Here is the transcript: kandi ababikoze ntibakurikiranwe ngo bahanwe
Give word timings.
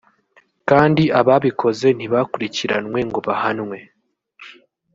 kandi 0.69 1.03
ababikoze 1.19 1.87
ntibakurikiranwe 1.97 2.99
ngo 3.09 3.19
bahanwe 3.27 3.77